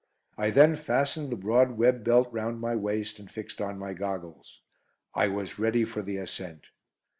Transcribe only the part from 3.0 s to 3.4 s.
and